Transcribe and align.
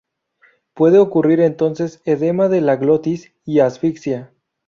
Puede 0.73 0.97
ocurrir 0.97 1.41
entonces 1.41 2.01
edema 2.05 2.49
de 2.49 2.59
la 2.61 2.75
glotis 2.75 3.35
y 3.45 3.59
asfixia. 3.59 4.33